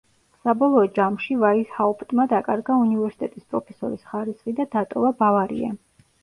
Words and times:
საბოლოო 0.47 0.85
ჯამში, 0.93 1.35
ვაისჰაუპტმა 1.43 2.25
დაკარგა 2.31 2.77
უნივერსიტეტის 2.85 3.45
პროფესორის 3.53 4.09
ხარისხი 4.15 4.57
და 4.63 4.67
დატოვა 4.79 5.13
ბავარია. 5.23 5.71